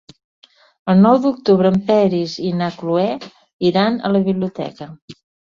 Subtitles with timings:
[0.93, 3.05] El nou d'octubre en Peris i na Cloè
[3.71, 4.91] iran a la biblioteca.